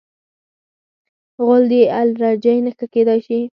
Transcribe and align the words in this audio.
غول 1.43 1.63
د 1.71 1.73
الرجۍ 1.99 2.57
نښه 2.65 2.85
کېدای 2.93 3.19
شي. 3.27 3.39